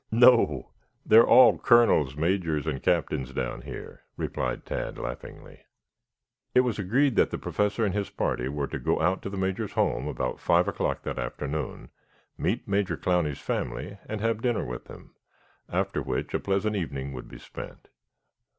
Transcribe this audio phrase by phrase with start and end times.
[0.09, 0.71] "No,
[1.05, 5.59] they are all colonels, majors and captains down here," replied Tad laughingly.
[6.55, 9.37] It was agreed that the Professor and his party were to go out to the
[9.37, 11.89] Major's home at five o'clock that afternoon,
[12.35, 15.13] meet Major Clowney's family, and have dinner with them,
[15.69, 17.87] after which a pleasant evening would be spent.